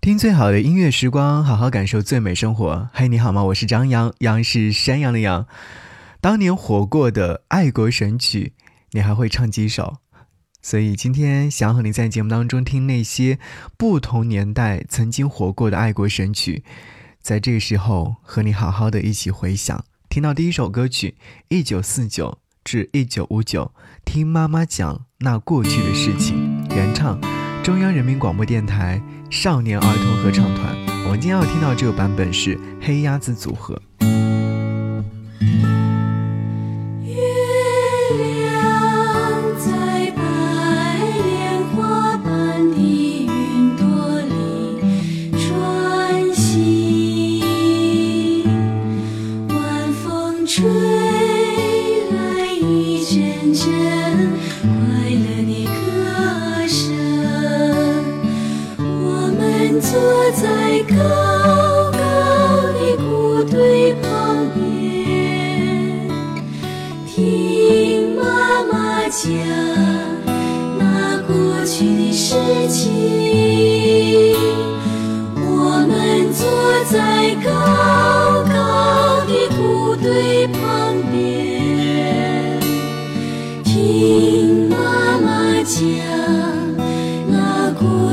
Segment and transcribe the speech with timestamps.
[0.00, 2.88] 听最好的音乐时光，好好感受最美生活。
[2.90, 3.44] 嘿，你好吗？
[3.44, 5.46] 我是张扬，杨是山羊的羊。
[6.22, 8.54] 当年火过的爱国神曲，
[8.92, 9.98] 你还会唱几首？
[10.62, 13.38] 所以今天想和你在节目当中听那些
[13.76, 16.64] 不同年代曾经火过的爱国神曲，
[17.20, 19.84] 在这个时候和你好好的一起回想。
[20.08, 21.16] 听到第一首歌曲，
[21.48, 23.74] 一九四九至一九五九，
[24.06, 27.20] 听妈妈讲那过去的事情，原唱。
[27.62, 30.74] 中央人民广播电台少年儿童合唱团，
[31.04, 33.80] 我们今天要听到这个版本是黑鸭子组合。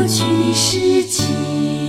[0.09, 1.86] 我们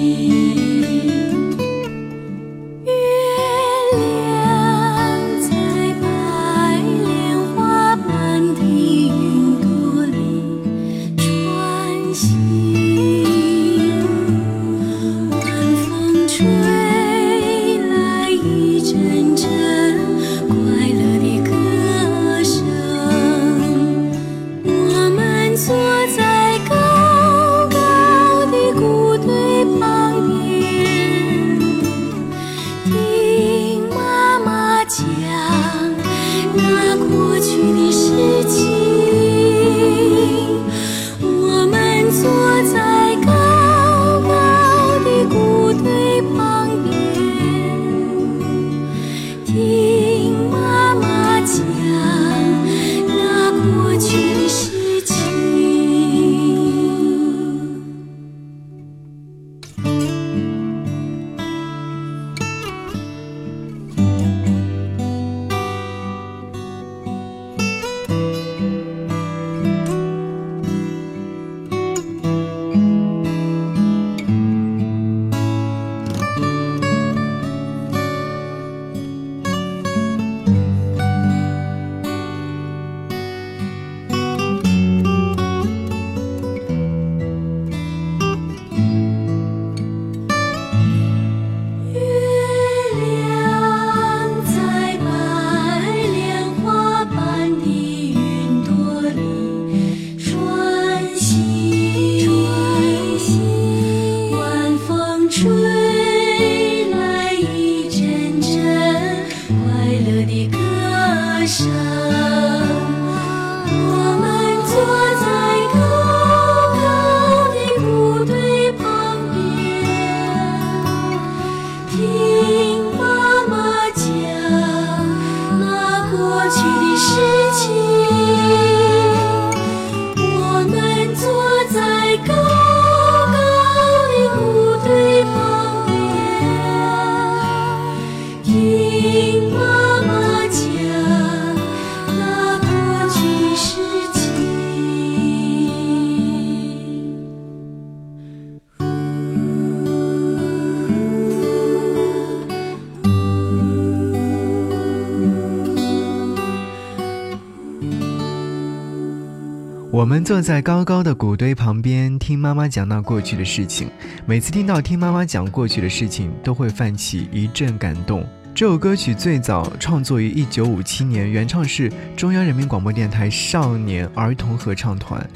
[160.28, 163.88] 坐在高高的谷堆旁边，听妈妈讲那过去的事情。
[164.26, 168.28] 每次听到听妈妈讲过去的事情，都会泛起一阵感动。
[168.54, 175.26] 这首歌曲最早创作于一九五七年，原唱是中央人民广播电台少年儿童合唱团。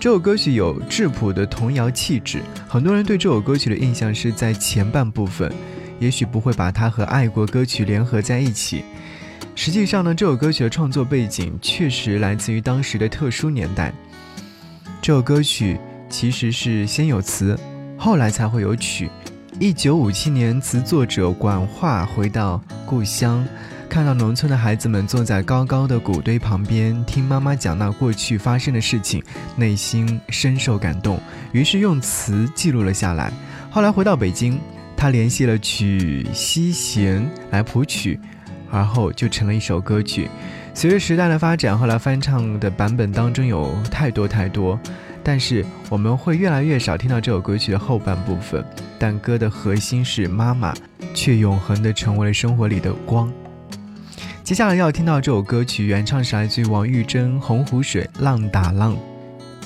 [0.00, 5.52] 这首歌曲有质朴的童谣气质，很多人对这首歌曲的印象是在前半部分，
[6.00, 8.82] 也许不会把它和爱国歌曲联合在一起。
[9.54, 13.92] 实际上呢，这首歌曲的创作背景确实来自于当时的特殊年代。
[15.02, 17.58] 这首歌曲其实是先有词，
[17.98, 19.10] 后来才会有曲。
[19.58, 23.44] 一九五七年，词作者管化回到故乡，
[23.88, 29.20] 看到农村的孩子们坐在高高的谷堆旁边，听妈妈讲那过去发生的事情，
[29.56, 31.18] 内心深受感动，
[31.50, 33.32] 于是用词记录了下来。
[33.72, 34.60] 后来回到北京，
[34.96, 38.20] 他联系了曲希贤来谱曲，
[38.70, 40.30] 而后就成了一首歌曲。
[40.74, 44.78] 随着时代的发展，后来翻唱的版本当中有太多太多，
[45.22, 48.64] 但是我们会越来越少听到这首歌曲的后半部分。
[48.98, 50.74] 但歌的核心是妈妈，
[51.14, 53.32] 却永恒的成为了生活里的光。
[54.42, 58.94] 接下来要听到这首歌曲，原唱是来自于王玉珍，《洪湖水浪打浪》，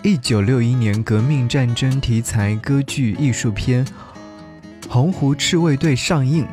[0.03, 3.87] 一九六一年革命战争题材歌剧艺术片
[4.89, 6.47] 《洪湖赤卫队》上映。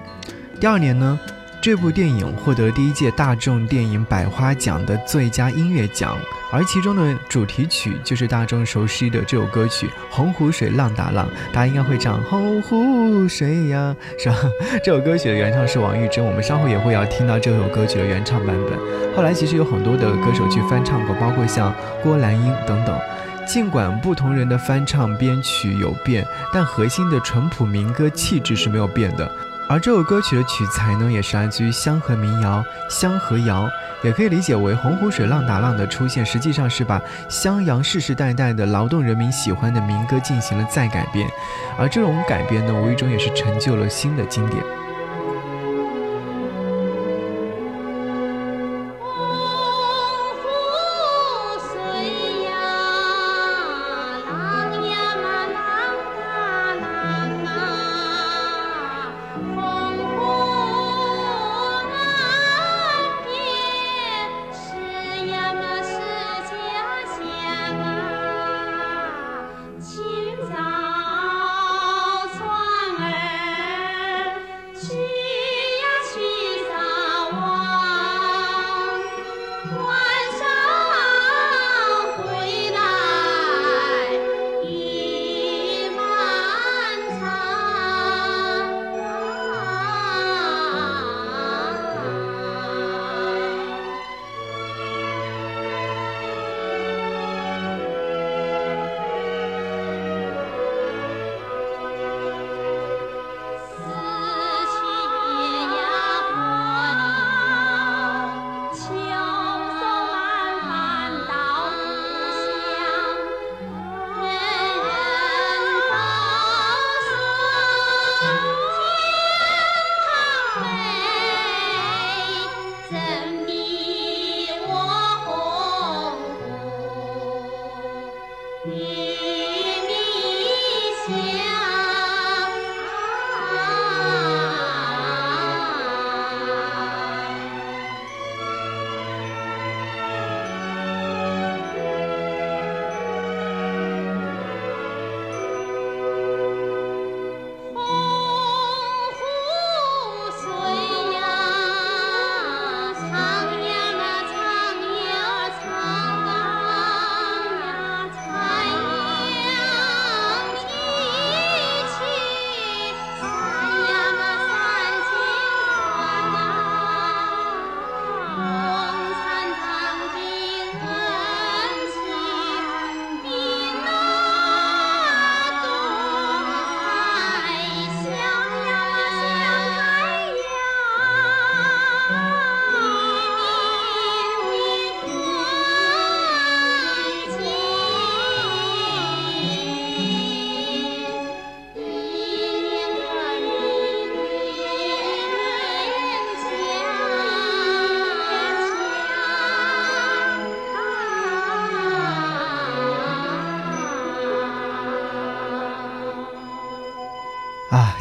[0.59, 1.19] 第二年呢？
[1.63, 6.17] 这部电影获得第一届大众电影百花奖的最佳音乐奖，
[6.51, 14.35] 而其中的主题曲就是大众熟悉的这首歌曲《洪湖水浪打浪》，大家应该会唱《洪湖水》呀，是吧？
[14.83, 18.77] 这首歌曲的原唱是王玉珍，我们稍后也会要听到这首歌曲的原唱版本。
[19.15, 21.73] 后来其实有很多的歌手去翻唱过，包括像
[22.03, 22.99] 郭兰英等等。
[23.47, 29.31] 尽管不同人的翻唱编曲有变，但核心的淳朴民歌气质是没有变的。
[29.73, 33.63] 而这首歌曲的取材呢，也是来自于香河民谣《香河谣》，
[34.03, 41.27] 也可以理解为洪湖水浪打浪的出现，实际上是把襄阳世世代代的劳动人民喜欢的民歌进行了再改编，
[41.75, 44.63] 而这种改编呢，无意中也是成就了新的经典。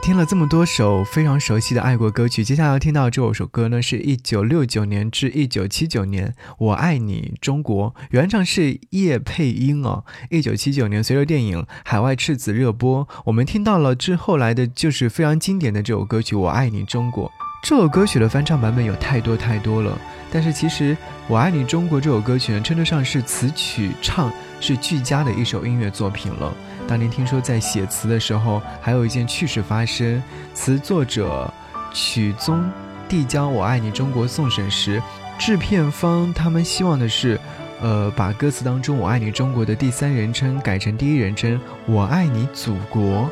[0.02, 6.26] 听了这么多首非常熟悉的爱国歌曲，接下来要听到这首歌呢，是一九六九年至一九七九年
[6.58, 10.04] 《我爱你中国》，原唱是叶佩英哦。
[10.28, 17.28] 一九七九年，随着电影《海外赤子》热播，我们听到了之后来的就是非常经典的这首歌曲《我爱你中国》。
[17.62, 19.96] 这首歌曲的翻唱版本有太多太多了，
[20.32, 20.96] 但是其实
[21.28, 26.52] 《我爱你中国》这首歌曲呢，称得上是词曲唱是俱佳的一首音乐作品了。
[26.88, 30.22] 当年听说在写词的时候，还有一件趣事发生。
[30.52, 31.52] 词作者
[31.92, 32.70] 曲宗
[33.08, 35.02] 递交《我爱你中国》送审时，
[35.38, 37.40] 制片方他们希望的是，
[37.80, 43.30] 呃，把歌词当中“我爱你中国”的第三人称改成第一人称“我爱你祖国”，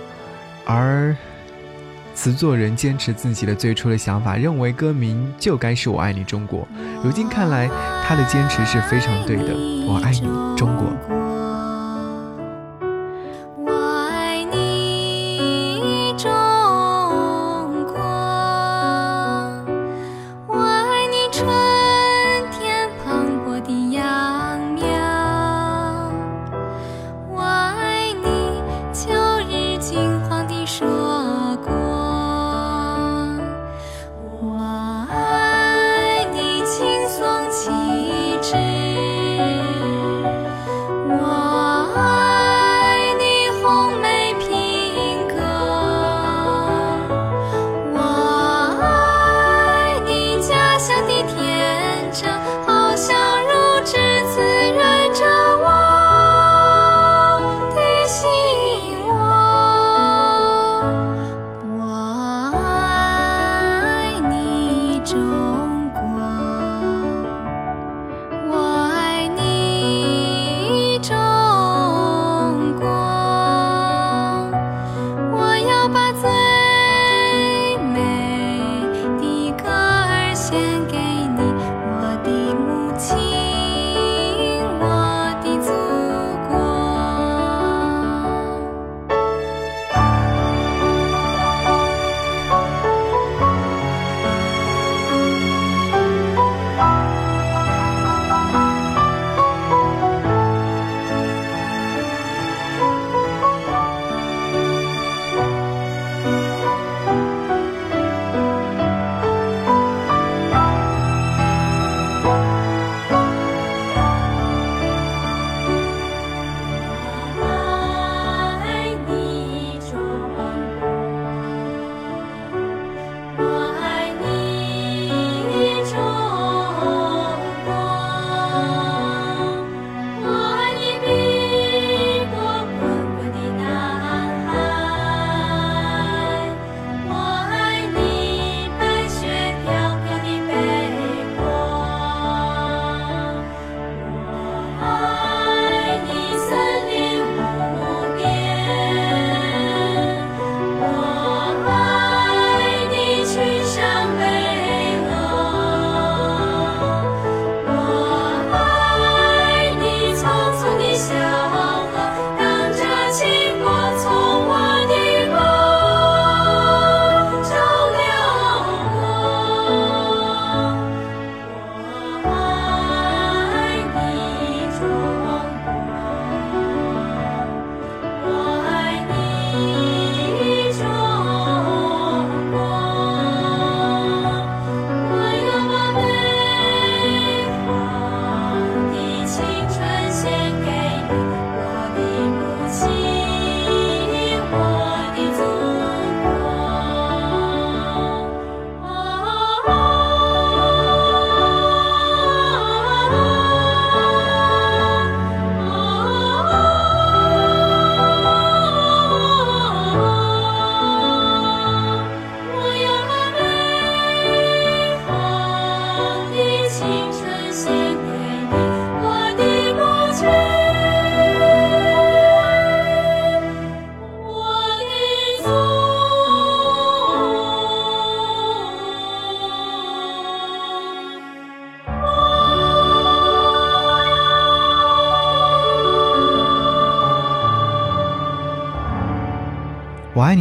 [0.64, 1.14] 而
[2.14, 6.66] 词作人坚持自己的最初的想法，认为歌名就该是“我爱你中国”。
[7.04, 7.68] 如今看来，
[8.06, 9.54] 他的坚持是非常对的
[9.86, 10.22] ，“我爱你
[10.56, 10.86] 中国”。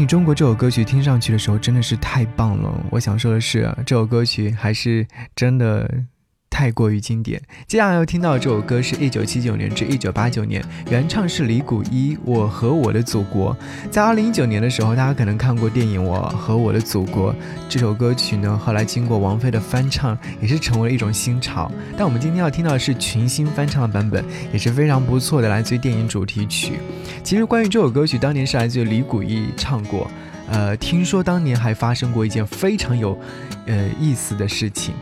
[0.09, 2.83] 中国》这首歌曲听上去的时候真的是太棒了。
[2.89, 5.87] 我想说的是，这首歌曲还是真的。
[6.59, 7.41] 太过于经典。
[7.67, 10.61] 接下来要听到这首歌是一九七九年至一九八九年，
[10.91, 13.55] 原唱是李谷一，《我和我的祖国》。
[13.89, 17.33] 在二零一九年的时候，大家可能看过电影《我和我的祖国》
[17.69, 21.71] 这首歌曲呢，后来经过王菲的翻唱，也是成为了一种新潮。
[21.95, 26.73] 但我们今天要听到的是群星翻唱的版本，也是非常不错的，来自于电影主题曲。
[27.23, 30.11] 其实关于这首歌曲，当年是来自于李谷一唱过。
[30.51, 33.17] 呃，听说当年还发生过一件非常有，
[33.65, 34.93] 呃意思的事情。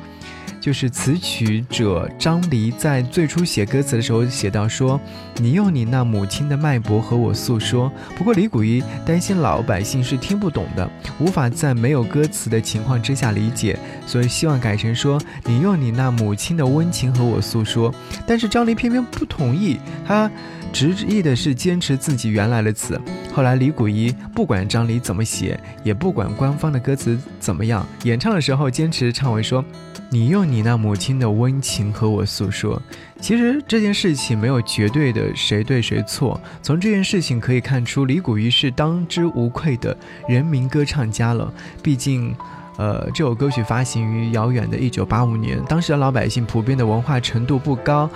[0.60, 5.00] 就是词曲者张黎在最初写歌词的时候写到说
[5.38, 17.94] ：“你用你那母亲的脉搏和我诉说。”不过李谷一担心老百姓是听不懂的，无法在没有歌词的情况之下理解，所以希望改成说：“你用你那母亲的温情和我诉说。”
[18.28, 20.30] 但是张黎偏偏不同意，他
[20.72, 23.00] 执意的是坚持自己原来的词。
[23.34, 29.64] 后来李谷一不管张黎怎么写，也不管官方的歌词怎么样，演唱的时候坚持唱为说。
[30.10, 32.82] 你用你那母亲的温情和我诉说，
[33.20, 36.40] 其实这件事情没有绝对的谁对谁错。
[36.64, 39.96] 从这件事情可以看出，李谷一是当之无愧的
[40.26, 41.54] 人民歌唱家了。
[41.84, 42.34] 毕竟，
[42.78, 48.10] 呃，这首歌曲发行于遥远的一九八五年，当时的老百姓普遍的文化程度不高，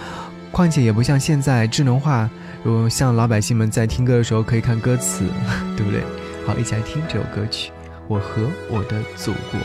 [0.52, 2.30] 况且也不像现在智能化，
[2.62, 5.24] 如像老百姓们在听歌的时候可以看歌词，
[5.78, 6.02] 对不对？
[6.46, 7.70] 好，一起来听这首歌曲
[8.08, 9.60] 《我和我的祖国》。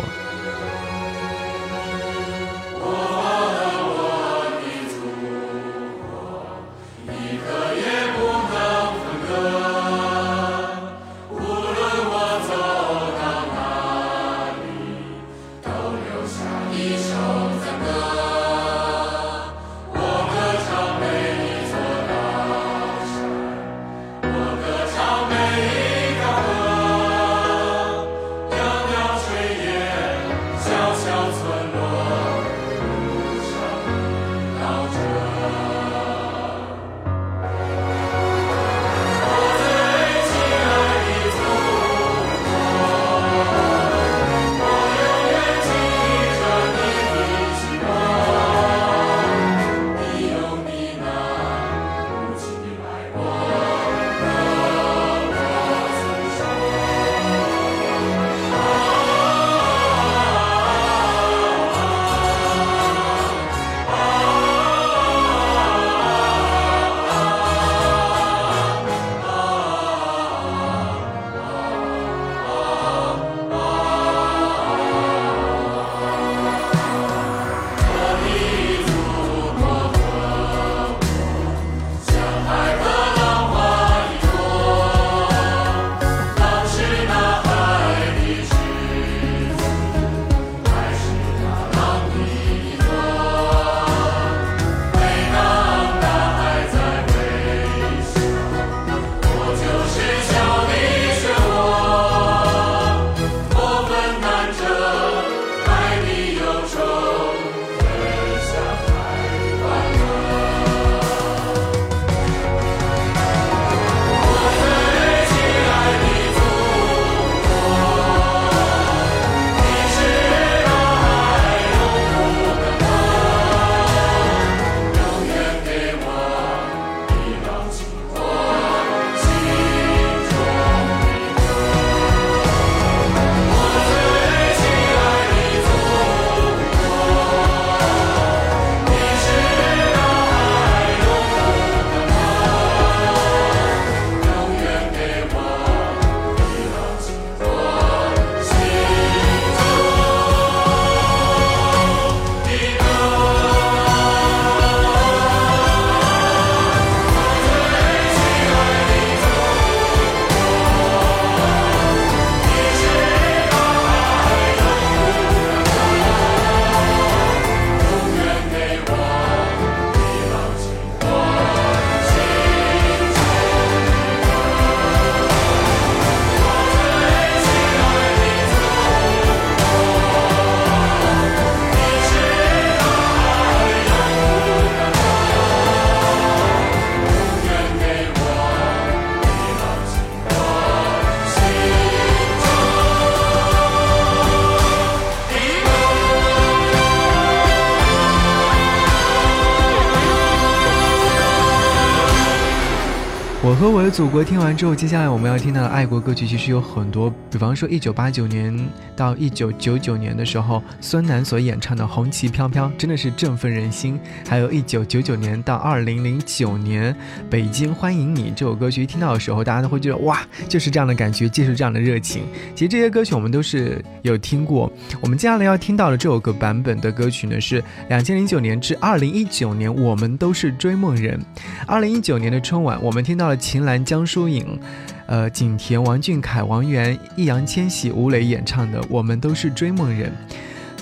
[203.59, 208.55] 和我的祖国听完之后，接下来我们要听到的爱国歌曲其实有很多，比方说一九八九年
[208.95, 213.99] 到一九九九年的时候，孙楠所演唱的《红旗飘飘》真的是振奋人心。
[214.29, 216.93] 还有一九九九年到二零零九年，
[217.31, 222.25] 《北京欢迎你》这首歌曲一听到的时候，大家都会觉得哇，就是这样的感觉，就是这样的热情。
[222.55, 224.71] 其实这些歌曲我们都是有听过。
[225.01, 231.19] 我们接下来要听到的这首歌版本的歌曲呢，是两千零九年至二零一九年，我们都是追梦人。
[231.67, 234.59] 二零一九年的春晚，我们听到了秦岚、江疏影、
[235.07, 240.13] 呃景甜、王俊凯、王源、易烊千玺、吴磊演唱的《我们都是追梦人》。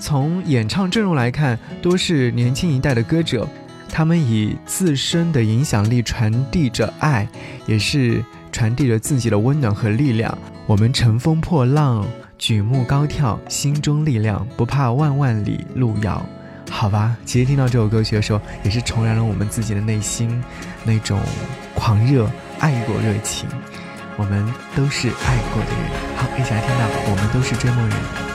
[0.00, 3.46] 从演唱阵容来看，多是年轻一代的歌者，
[3.90, 7.28] 他们以自身的影响力传递着爱，
[7.66, 10.36] 也是传递着自己的温暖和力量。
[10.66, 12.06] 我们乘风破浪，
[12.38, 16.26] 举目高跳，心中力量，不怕万万里路遥。
[16.70, 20.42] 好吧，其实听到这首歌曲的时候，也是重燃了我们自己的内心
[20.84, 21.20] 那种
[21.74, 23.48] 狂热爱国热情。
[24.16, 24.46] 我们
[24.76, 25.90] 都是爱过的人。
[26.16, 27.54] 好，一起来听到，我们都是。
[27.56, 28.33] 追梦人。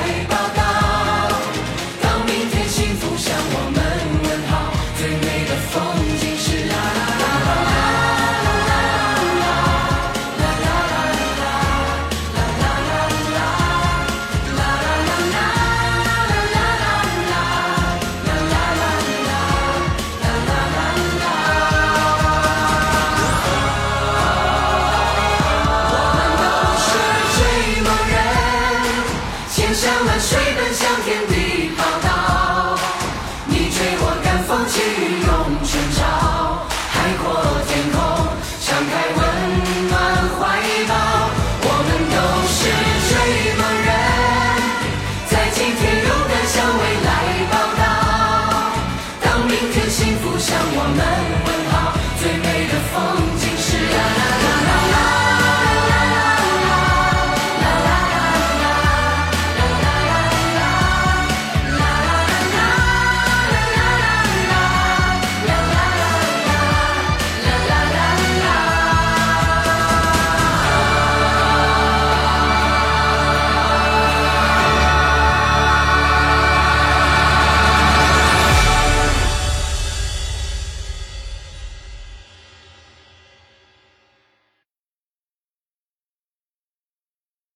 [0.00, 0.39] Arriba.